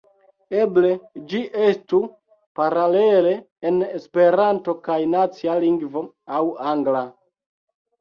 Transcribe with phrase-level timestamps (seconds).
[0.61, 0.93] Eble
[1.33, 1.99] ĝi estu
[2.61, 3.35] paralele
[3.71, 6.45] en Esperanto kaj nacia lingvo aŭ
[6.77, 7.09] angla.